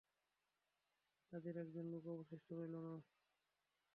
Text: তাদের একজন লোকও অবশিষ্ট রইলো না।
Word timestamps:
তাদের 1.31 1.53
একজন 1.57 1.85
লোকও 1.93 2.11
অবশিষ্ট 2.15 2.47
রইলো 2.51 2.79
না। 2.85 2.93